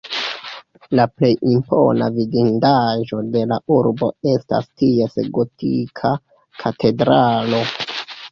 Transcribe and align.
La 0.99 1.03
plej 1.17 1.29
impona 1.49 2.07
vidindaĵo 2.15 3.19
de 3.35 3.43
la 3.51 3.59
urbo 3.77 4.09
estas 4.33 4.67
ties 4.83 5.19
gotika 5.37 6.15
katedralo. 6.65 7.61